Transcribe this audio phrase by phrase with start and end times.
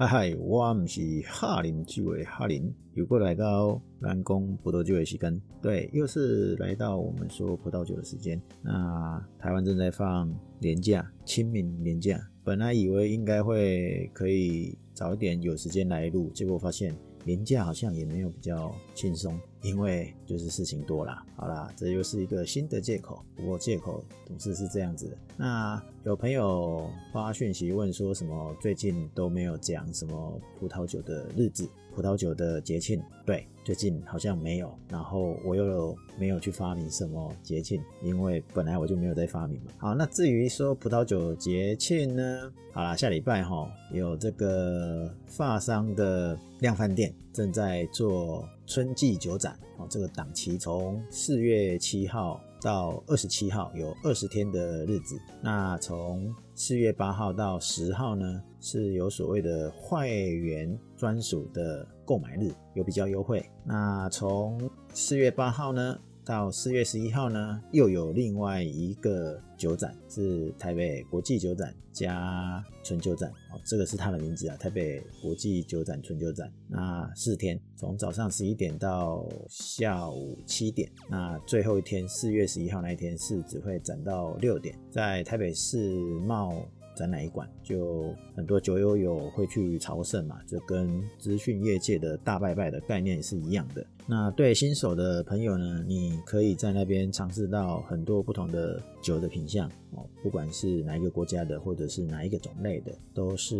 [0.00, 8.40] 嗨嗨，我唔是哈林酒的哈林，又过来到南宫葡萄酒的时间，对，又是来到我们说葡萄酒的时间。
[8.62, 16.94] 那台湾正在放年假，清明年假，本来以为应该会可以早一点有时间来录，结果发现。
[17.24, 21.24] 年假好像也没有比较轻松，因为就是事情多啦。
[21.36, 23.24] 好啦，这又是一个新的借口。
[23.36, 25.16] 不过借口总是是这样子的。
[25.36, 31.68] 那有朋友发讯息问说什么最近都没有讲什么葡萄酒的日子。
[31.94, 39.72] 葡萄酒的节庆，对，最近好像没有，然后我又没有去发明什么节庆，因为本来我就没有在发明嘛。
[39.78, 63.42] 好，那至于说葡萄酒节庆呢，好啦，下礼拜哈有这个发商的量贩店正在做春季酒展哦，这个档期从四月七号到二十七号有二十天的日子，那从四月八号到十号呢，是有所谓的会员专属的购买日，有比较优惠。
[63.64, 65.98] 那从四月八号呢
[66.28, 76.52] 到四月十一号呢，又有另外一个酒展，是台北国际酒展加纯酒展哦，这个是它的名字啊，台北国际酒展纯酒展。
[76.68, 80.92] 那四天，从早上十一点到下午七点。
[81.08, 85.94] 那最后一天，四月十一号那一天是只会展到六点，在台北世
[86.26, 86.62] 贸。
[86.98, 93.86] 展览一馆，就很多酒友有会去朝圣嘛，就跟资讯业界的大拜拜的概念是一样的。
[94.10, 103.56] 那对新手的朋友呢，你可以在那边尝试到很多不同的酒的品相哦，不管是哪一个国家的，或者是哪一个种类的，都是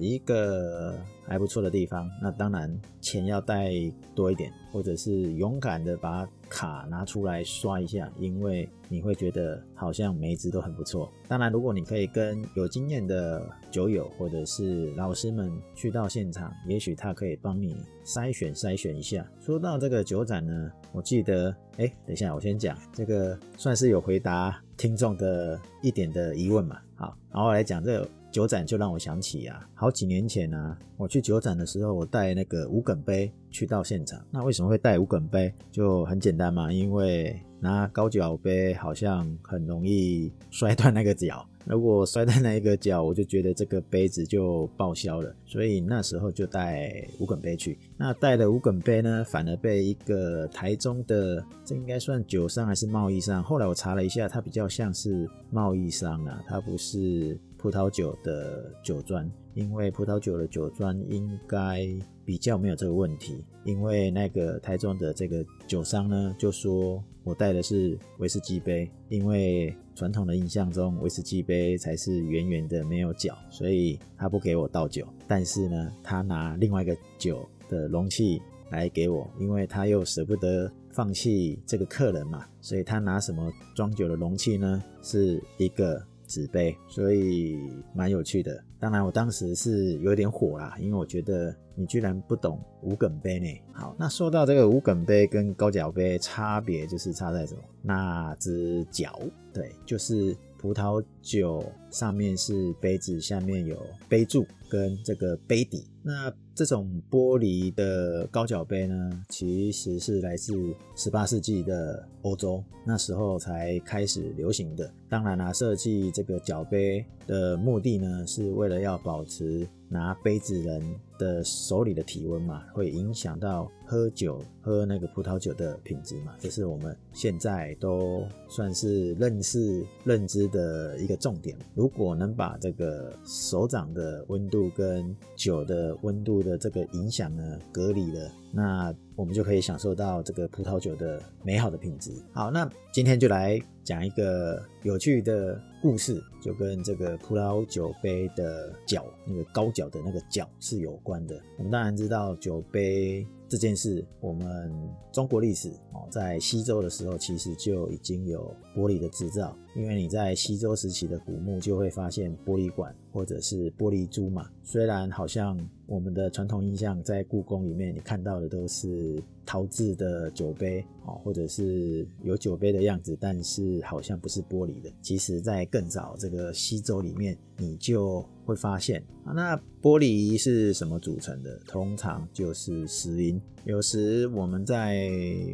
[0.00, 2.10] 一个还不错的地方。
[2.20, 3.70] 那当然钱要带
[4.12, 11.10] 多一点，或者是勇敢的把卡拿出来刷一下，因为你会觉得好像每一支都很不错。
[11.26, 19.26] 当然，如果你可以跟有经验的酒友或者是老师们去到现场，也许他可以帮你筛选筛选一下。
[19.40, 20.02] 说到这个。
[20.02, 26.76] 酒展呢，我记得，哎，等一下，我先讲这个，算是有回答听众的一点的疑问嘛。
[26.96, 34.18] 好，然后来讲这个酒展，就让我想起啊，好几年前呢、我去酒展的时候，我带那个无梗杯去到现场。
[34.30, 35.52] 那为什么会带无梗杯？
[35.70, 41.46] 就很简单嘛，因为拿高脚杯好像很容易摔断那个脚。
[41.64, 47.78] 如果摔在那一个脚，我就觉得这个杯子就报销了，所以那时候就带无梗杯去。
[47.96, 53.42] 那带了无梗杯呢，反而被一个台中的，这应该算酒商还是贸易商？
[53.42, 61.86] 后来我查了一下，它比较像是贸易商啊，它不是葡萄酒的酒庄，因为葡萄酒的酒庄应该
[62.24, 63.44] 比较没有这个问题。
[63.64, 75.06] 因为那个台中的这个酒商呢，就说我带的是威士忌杯，因为传统的印象中威士忌杯才是圆圆的没有角，所以他不给我倒酒。
[75.28, 84.82] 但是呢，他拿另外一个酒的容器来给我，因为他又舍不得放弃这个客人嘛，所以他拿什么装酒的容器呢？
[85.02, 86.02] 是一个。
[86.24, 87.58] 纸杯，所以
[87.94, 88.64] 蛮有趣的。
[88.82, 93.46] 当然，我当时是有点火啦，因为我觉得你居然不懂无梗杯呢。
[93.72, 97.62] 好，那说到这个无梗杯跟高脚杯差别，就是差在什么？
[97.80, 99.20] 那只脚，
[99.54, 103.76] 对，就是葡萄酒上面是杯子，下面有
[104.08, 105.84] 杯柱跟这个杯底。
[106.04, 110.54] 那这种玻璃的高脚杯呢，其实是来自
[110.94, 114.88] 十八世纪的欧洲，那时候才开始流行的。
[115.08, 120.80] 当然啦、啊，设计这个脚杯的目的呢，是为了要保持拿杯子人
[121.22, 131.56] 的手里的体温嘛，会影响到喝酒喝那个葡萄酒的品质嘛，这是我们现在都算是认识认知的一个重点。
[131.74, 142.12] 如果能把这个手掌的温度跟酒的温度的这个影响呢，隔离了，那我们就可以享受到这个葡萄酒的美好的品质。
[142.32, 151.40] 好，那今天就来讲一个有趣的故事，就跟这个葡萄酒杯的角，那个高脚的那个角是有关的。
[151.58, 153.26] 我们当然知道酒杯。
[153.52, 154.72] 这件事，我们
[155.12, 159.54] 中国历史哦，在西周的时候，其实就已经有玻璃的制造。
[159.76, 164.48] 因为你在西周时期的古墓，就会发现玻璃管或者是玻璃珠嘛。
[164.62, 165.54] 虽然好像
[165.84, 174.90] 我们的传统印象，在故宫里面你看到的都是陶制的酒杯哦，或者是有酒杯的样子，但是好像不是玻璃的。
[175.00, 181.58] 其实，在更早这个西周里面，你就会发现啊，那玻璃是什么组成的？
[181.66, 183.40] 通常就是石英。
[183.64, 185.10] 有时我们在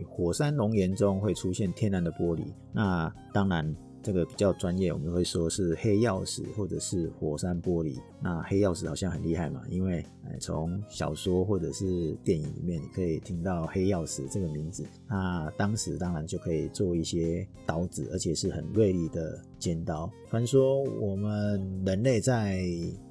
[0.09, 2.43] 火山熔岩中会出现天然的玻璃。
[2.73, 3.75] 那当然。
[4.09, 8.01] 这个比较专业，我们会说是黑曜石或者是火山玻璃。
[8.23, 10.03] 那黑曜石好像很厉害嘛，因为
[10.41, 14.83] 从小说或者是电影里面，你可以听到黑曜石这个名字。
[15.07, 20.11] 那当时当然就可以做一些刀子，而且是很锐利的尖刀。
[20.31, 22.63] 传说我们人类在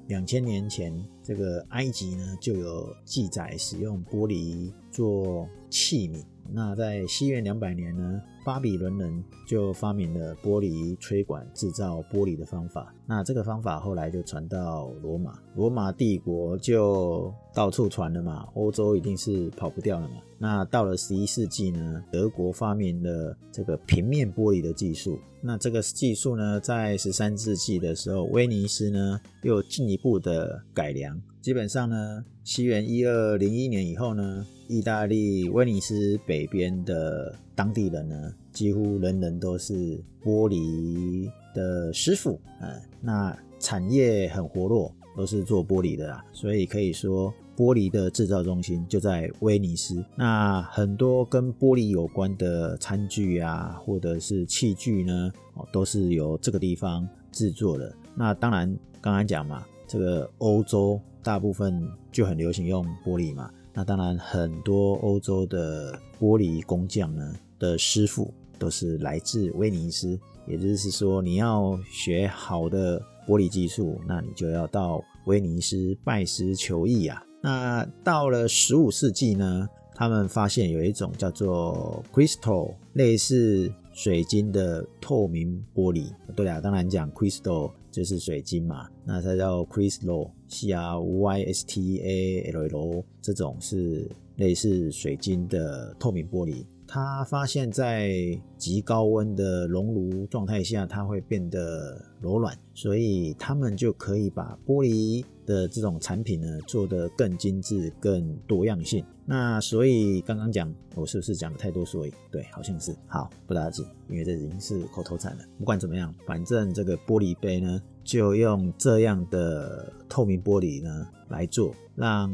[0.08, 0.92] 两千年前，
[1.22, 6.24] 这个埃及呢就有记载使用玻璃做器皿。
[6.52, 12.94] 那在西元两百年呢，巴比伦人就发明了玻璃吹管制造玻璃的方法。
[13.06, 20.16] 那这个方法后来就传到罗马，罗马帝国就到处传了嘛，欧洲一定是跑不掉了嘛。
[20.38, 25.18] 那到了十一世纪呢，德国发明了这个平面玻璃的技术。
[25.40, 31.20] 那这个技术呢，在十三世纪的时候，威尼斯呢又进一步的改良。
[31.40, 42.70] 基本上呢，西元一二零一年以后呢，意大利威尼斯北边的当地人呢，几乎人人都是玻璃的师傅，嗯，
[43.00, 50.04] 那产业很活络，都是做玻璃的啦，所以可以说玻璃的制造中心就在威尼斯。
[50.14, 57.90] 那很多跟玻璃有关的餐具啊，或者是器具呢，哦，都是由这个地方制作的。
[58.14, 58.68] 那当然，
[59.00, 61.82] 刚刚讲嘛，这个欧洲大部分
[62.12, 63.50] 就很流行用玻璃嘛。
[63.78, 77.22] 那当然，很多欧洲的玻璃工匠呢的师傅都是来自威尼斯，也就是说，你要学好的玻璃技术，那你就要到威尼斯拜师求艺啊。
[77.40, 86.10] 那到了十五世纪呢，他们发现有一种叫做 crystal，类似水晶的透明玻璃。
[86.34, 90.32] 对啊，当然讲 crystal 就是水晶嘛，那它叫 crystal。
[90.48, 109.04] C R Y S T A L L 这种是类似水晶的透明玻璃，它发现在极高温的熔炉状态下，它会变得柔软，所以他们就可以把玻璃的这种产品呢做得更精致、更多样性。
[109.24, 111.84] 那所以刚刚讲，我是不是讲了太多？
[111.84, 112.96] 所以对，好像是。
[113.06, 115.44] 好，不打紧，因为这已经是口头禅了。
[115.58, 122.32] 不管怎么样，反正这个玻璃杯呢，就用这样的透明玻璃呢来做，让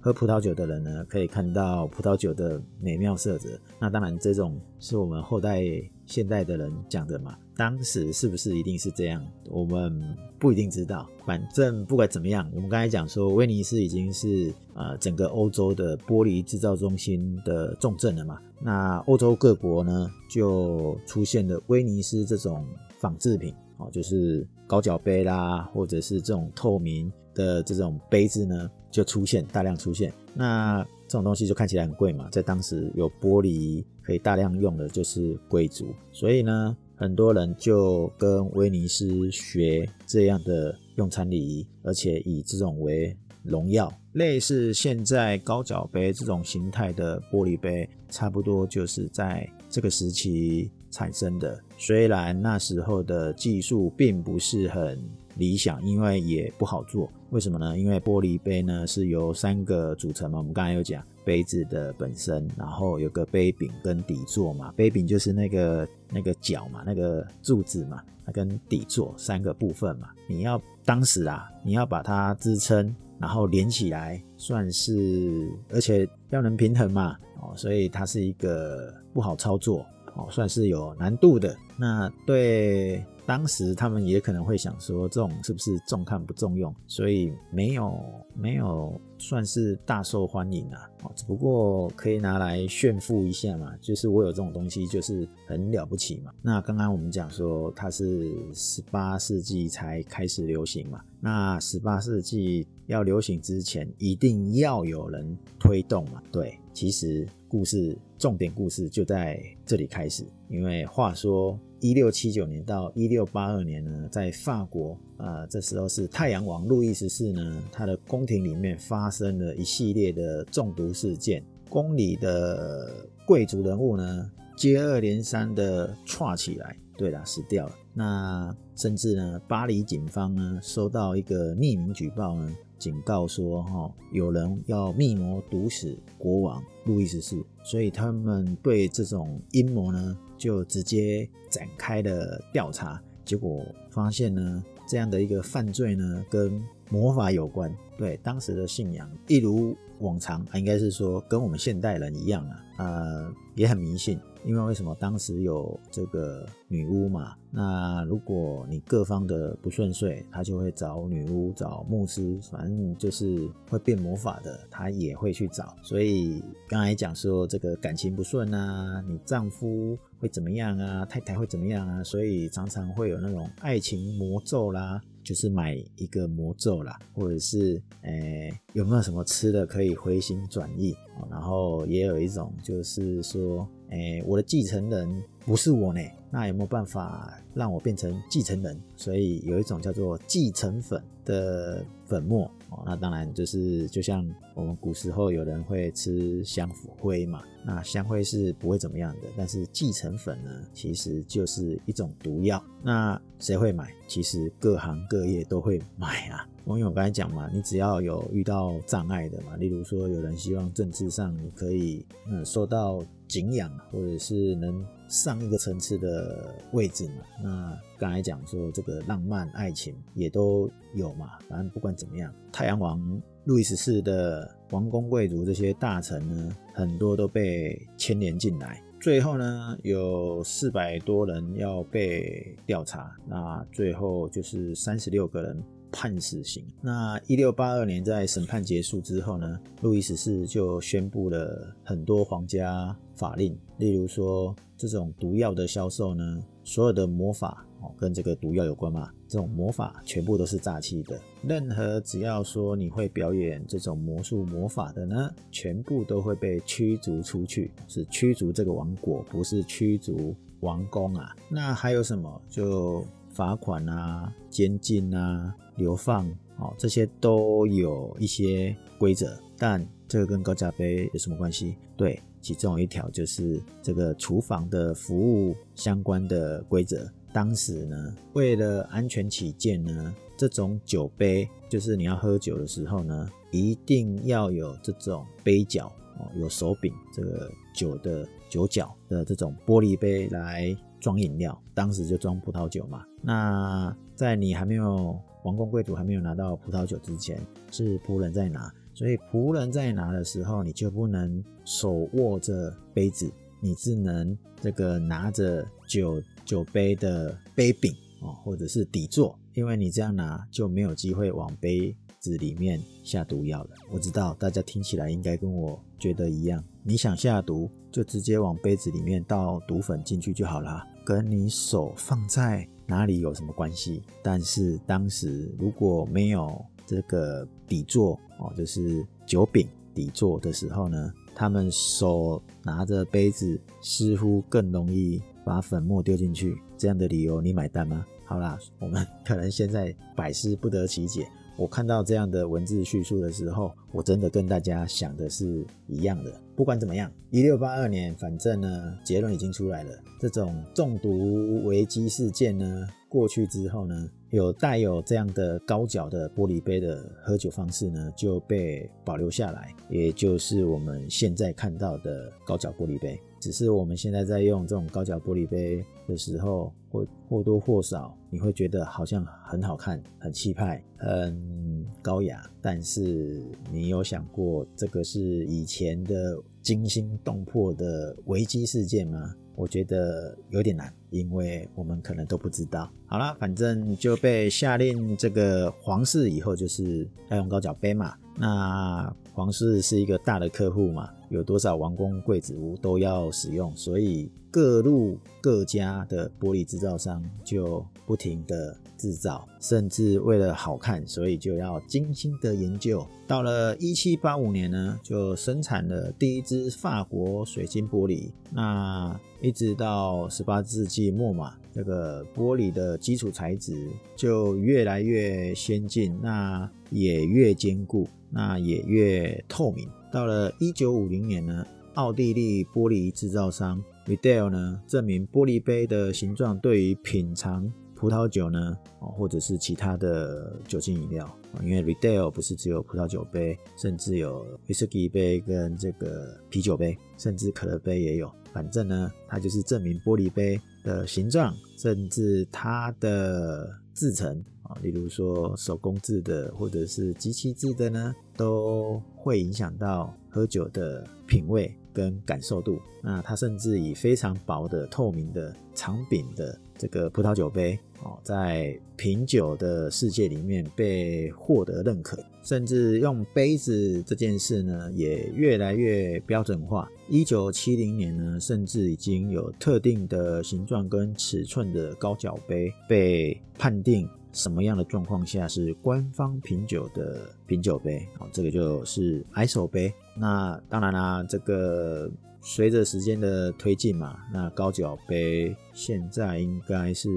[0.00, 3.48] 喝葡萄酒的人呢可以看到葡萄酒的美妙色泽。
[3.80, 5.60] 那当然，这种是我们后代
[6.06, 7.36] 现代的人讲的嘛。
[7.56, 9.24] 当时是不是一定是这样？
[9.50, 11.08] 我们不一定知道。
[11.24, 18.38] 反正不管怎么样，我们刚才讲说，威尼斯已经是呃整个欧洲的玻璃制造中心的重镇了嘛。
[18.60, 22.66] 那欧洲各国呢，就出现了威尼斯这种
[22.98, 30.12] 仿制品，哦，就是高脚杯啦，或者是这种透明的这种杯子呢，就出现大量出现。
[30.34, 36.76] 那这种东西就看起来很贵嘛，在当时有玻璃可以大量用的就是贵族，所以呢。
[36.98, 43.92] 很多人就跟威尼斯学这样的用餐礼仪，而且以这种为荣耀。
[44.14, 51.62] 类似现在高脚杯这种形态的玻璃杯，差不多就是在这个时期产生的。
[51.76, 54.98] 虽然那时候的技术并不是很
[55.36, 57.12] 理想，因为也不好做。
[57.36, 57.76] 为什么呢？
[57.76, 61.04] 因为玻璃杯呢是由三个组成嘛，我们刚才有讲。
[61.22, 81.54] 杯子的本身，然后有个杯柄跟底座嘛，杯柄就是那个那个角嘛，那个柱子嘛，它跟底座三个部分嘛，你要当时啊，你要把它支撑，然后连起来，算是而且要能平衡嘛，哦，所以它是一个不好操作，哦，算是有难度的。
[81.76, 83.04] 那对。
[83.26, 88.00] 当时他们也可能会想说，这种是不是重看不重用，所以没有
[88.34, 90.88] 没有算是大受欢迎啊。
[91.14, 96.32] 只不过可以拿来炫富一下嘛，就是我有这种东西，就是很了不起嘛。
[96.40, 106.22] 那刚刚我们讲说它是十八世纪才开始流行嘛，那十八世纪要流行之前，一定要有人推动嘛。
[106.30, 111.58] 对，其实故事重点故事就在这里开始，因为话说。
[111.80, 127.74] 一六七九年到一六八二年呢，在法国，呃，这时候是太阳王路易十四呢，他的宫廷里面发生了一系列的中毒事件，宫里的贵族人物呢，接二连三的窜起来，对啦，死掉了。
[127.92, 140.16] 那甚至呢，巴黎警方呢，收到一个匿名举报呢，警告说，哈，有人要密谋毒死国王路易十四，所以他们对这种阴谋呢。
[140.36, 147.74] 就直接展开了调查，结果发现呢，这样的一个犯罪呢，跟魔法有关。
[147.98, 154.20] 对，当时的信仰一如往常，应该是说跟我们现代人一样啊，呃，也很迷信。
[154.46, 157.34] 因为为什么当时有这个女巫嘛？
[157.50, 165.76] 那如果你各方的不顺遂，他就会找女巫、找牧师，反正就是会变魔法的，他也会去找。
[165.82, 171.04] 所以刚才讲说这个感情不顺啊，你丈夫会怎么样啊？
[171.04, 172.02] 太太会怎么样啊？
[172.04, 175.02] 所以常常会有那种爱情魔咒啦。
[175.24, 180.94] 就是买一个魔咒啦，或者是诶、有没有什么吃的可以回心转意？
[181.28, 186.00] 然后也有一种就是说，哎、我的继承人不是我呢，
[186.30, 188.80] 那有没有办法让我变成继承人？
[188.96, 192.50] 所以有一种叫做继承粉的粉末。
[192.70, 196.66] 哦，那当然就是就像我们古时候有人会吃香
[196.98, 202.62] 灰嘛，那香灰是不会怎么样的，但是继承粉呢，其实就是一种毒药。
[202.82, 203.92] 那谁会买？
[204.08, 206.48] 其实各行各业都会买啊。
[206.64, 217.24] 因为我刚才讲嘛，你只要有遇到障碍的嘛，例如说有人希望政治上你可以嗯受到敬仰，或者是能上一个层次的位置嘛。
[217.42, 221.32] 那刚才讲说这个浪漫爱情也都有嘛。
[221.46, 222.98] 反正不管怎么样，太阳王
[223.46, 228.82] 路易十四的王公贵族这些大臣呢，很多都被牵连进来。
[229.00, 235.62] 最后呢，有四百多人要被调查，那最后就是三十六个人。
[235.92, 236.62] 判死刑。
[236.82, 251.20] 那一六八二年，在审判结束之后呢，路易十四就宣布了很多皇家法令，例如说这种毒药的销售呢，所有的魔法哦，跟这个毒药有关嘛，这种魔法全部都是诈欺的。
[251.42, 261.34] 任何只要说你会表演这种魔术魔法的呢，全部都会被驱逐出去，是驱逐这个王国，不是驱逐王宫啊。
[261.48, 262.42] 那还有什么？
[262.48, 265.54] 就罚款啊，监禁啊。
[265.76, 271.76] 流放哦，这些都有一些规则，但这个跟高价杯有什么关系？
[271.98, 277.06] 对，其中一条就是这个厨房的服务相关的规则。
[277.32, 285.86] 当时呢，为了安全起见呢，这种酒杯就是你要喝酒的时候呢，一定要有这种杯角
[286.18, 291.60] 哦，有手柄这个酒的酒角的这种玻璃杯来装饮料。
[291.74, 293.04] 当时就装葡萄酒嘛。
[293.20, 297.38] 那在你还没有王公贵族还没有拿到葡萄酒之前，
[297.70, 303.30] 是仆人在拿，所以仆人在拿的时候，你就不能手握着杯子，
[303.66, 313.70] 你只能这个拿着酒酒杯的杯柄哦，或者是底座，因为你这样拿就没有机会往杯子里面下毒药了。
[313.90, 322.68] 我知道大家听起来应该跟我觉得一样，你想下毒就直接往杯子里面倒毒粉进去就好了，跟你手放在。
[322.88, 324.00] 哪里有什么关系？
[324.22, 336.56] 但是当时如果没有这个底座哦，就是酒柄底座的时候呢，他们手拿着杯子，似乎更容易把粉末丢进去。
[336.78, 338.06] 这样的理由你买单吗？
[338.24, 341.28] 好啦，我们可能现在百思不得其解。
[341.58, 346.32] 我看到这样的文字叙述的时候，我真的跟大家想的是一样的。
[346.54, 349.90] 不管怎么样，一六八二年，反正呢，结论已经出来了。
[350.18, 363.20] 这种中毒危机事件呢，过去之后呢，有带有这样的高脚的玻璃杯的喝酒方式呢，就被保留下来，也就是我们现在看到的高脚玻璃杯。
[363.38, 372.50] 只是我们现在在用这种高脚玻璃杯的时候，或或多或少你会觉得好像很好看、很气派、很高雅。
[372.60, 379.32] 但是你有想过，这个是以前的惊心动魄的危机事件吗？
[379.54, 382.90] 我觉得有点难，因为我们可能都不知道。
[383.06, 388.14] 好啦，反正就被下令这个皇室以后就是要用高脚杯嘛。
[388.36, 403.06] 那皇室是一个大的客户嘛，有多少王公贵族都要使用，所以各路各家的玻璃制造商就不停的制造，甚至为了好看，所以就要精心的研究。
[403.26, 408.30] 到了一七八五年呢，就生产了第一支法国水晶玻璃。
[408.52, 419.88] 那一直到十八世纪末嘛，这个玻璃的基础材质就越来越先进，那也越坚固，那也越透明。
[420.16, 438.32] 到了一九五零年呢，奥地利玻璃制造商 Riedel 呢，证明玻璃杯的形状对于品尝葡萄酒呢，哦或者是其他的酒精饮料，因为 Riedel 不是只有葡萄酒杯，甚至有威士忌杯跟这个啤酒杯，甚至可乐杯也有。
[438.54, 452.78] 反正呢，它就是证明玻璃杯的形状，甚至它的制成啊，例如说手工制的或者是机器制的呢，都会影响到喝酒的品味跟感受度。
[453.02, 466.90] 那它甚至以非常薄的透明的长柄的这个葡萄酒杯哦，在品酒的世界里面被获得认可，甚至用杯子这件事呢也越来越标准化。
[467.08, 474.08] 一九七零年呢，甚至已经有特定的形状跟尺寸的高脚杯被判定。
[474.36, 478.06] 什么样的状况下是官方品酒的品酒杯？
[478.18, 479.90] 好，这个就是 ISO 杯。
[480.14, 482.10] 那当然啦，这个
[482.42, 487.08] 随着时间的推进嘛，那高脚杯现在应该是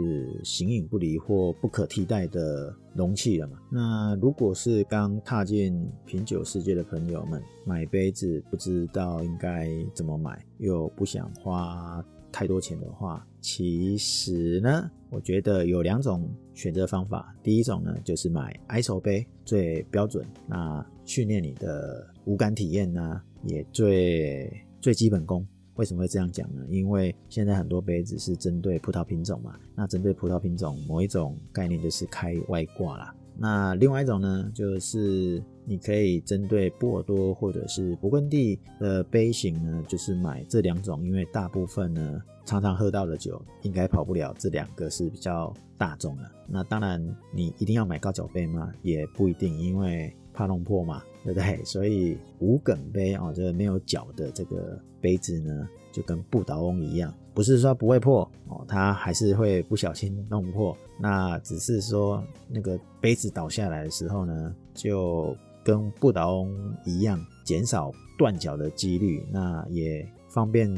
[0.45, 3.57] 形影不离或不可替代的容器了嘛。
[3.69, 17.35] 那如果是刚踏进品酒世界的朋友们，买杯子不知道应该怎么买，又不想花太多钱的话，其实呢，我觉得有两种选择方法。
[17.43, 25.45] 第一种呢，就是买 ISO 杯，最标准，那训练你的五感体验呢，也最最基本功。
[25.75, 26.65] 为什么会这样讲呢？
[26.67, 33.15] 因为现在很多杯子是针对葡萄品种嘛，那针对葡萄品种某一种概念就是开外挂啦。
[33.37, 46.23] 那另外一种呢，就是你可以针对波尔多或者是勃艮第的杯型呢，就是买这两种，因为大部分呢常常喝到的酒应该跑不了这两个是比较大众的。
[46.47, 46.99] 那当然
[47.31, 48.73] 你一定要买高脚杯吗？
[48.81, 51.63] 也不一定，因为怕弄破嘛，对不对？
[51.63, 57.13] 所以无梗杯哦，这个没有脚的这个杯子呢，就跟不倒翁一样。
[57.35, 60.75] 不是说不会破哦，它还是会不小心弄破。
[60.99, 69.23] 那只是说那个杯子倒下来的时候呢，就跟不倒翁一样，减少断脚的几率。
[69.31, 70.73] 那也方便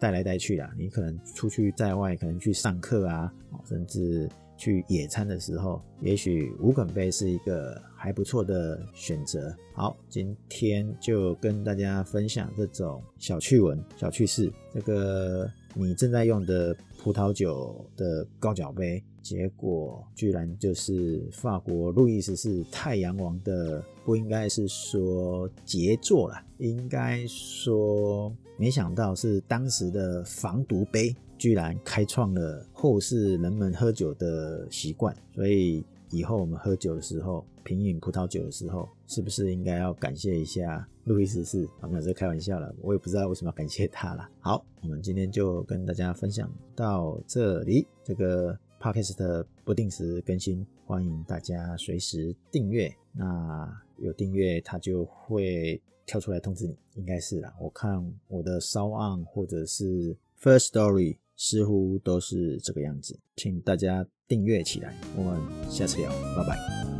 [0.00, 0.70] 带来带去啦。
[0.78, 3.32] 你可能出去在外，可能去上课啊，
[3.66, 9.54] 甚至去野餐的时候，也许无梗杯是一个还不错的选择。
[9.74, 14.52] 好，今天就跟大家分享这种小趣闻、小趣事。
[14.72, 15.50] 这个。
[15.76, 16.72] 你正在用的
[17.02, 35.82] 葡萄酒的高脚杯，结果居然就是法国路易十四太阳王的，不应该是说杰作啦，应该说没想到是当时的防毒杯，居然开创了后世人们喝酒的习惯，所以。
[36.10, 41.68] 以后我们喝酒的时候，品饮葡萄酒的时候，是不是应该要感谢一下路易十四？
[41.80, 44.28] 我们这开玩笑了，我也不知道为什么要感谢他了。
[44.38, 47.84] 好，我们今天就跟大家分享到这里。
[48.04, 52.94] 这个 podcast 不定时更新，欢迎大家随时订阅。
[53.12, 57.54] 那有订阅，它就会跳出来通知你，应该是啦。
[57.58, 64.06] 我看我的 Show on 或者是 First Story 似乎都是这个样子，请大家。
[64.26, 65.38] 订阅起来，我们
[65.70, 66.93] 下次聊，拜拜。